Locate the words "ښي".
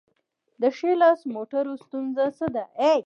0.77-0.91